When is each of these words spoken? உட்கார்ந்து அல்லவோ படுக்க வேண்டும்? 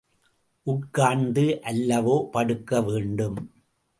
உட்கார்ந்து 0.67 1.43
அல்லவோ 1.63 2.15
படுக்க 2.31 2.81
வேண்டும்? 2.81 3.37